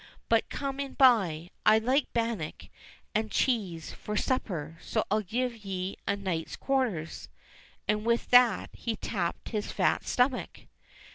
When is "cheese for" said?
3.29-4.17